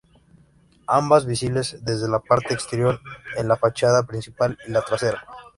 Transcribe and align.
Ambas 0.87 1.27
visibles 1.27 1.77
desde 1.85 2.09
la 2.09 2.17
parte 2.21 2.55
exterior 2.55 2.99
en 3.37 3.47
la 3.47 3.55
fachada 3.55 4.01
principal 4.01 4.57
y 4.67 4.71
la 4.71 4.81
trasera. 4.81 5.23